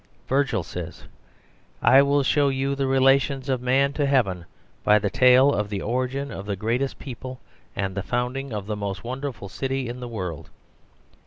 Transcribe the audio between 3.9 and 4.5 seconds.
to heaven